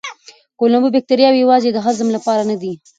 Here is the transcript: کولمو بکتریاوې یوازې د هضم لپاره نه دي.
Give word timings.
کولمو 0.59 0.89
بکتریاوې 0.95 1.39
یوازې 1.43 1.69
د 1.73 1.77
هضم 1.85 2.07
لپاره 2.15 2.41
نه 2.49 2.55
دي. 2.61 2.73